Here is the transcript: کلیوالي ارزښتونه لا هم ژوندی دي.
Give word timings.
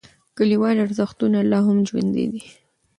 کلیوالي 0.37 0.79
ارزښتونه 0.85 1.37
لا 1.51 1.59
هم 1.67 1.77
ژوندی 1.89 2.25
دي. 2.31 2.43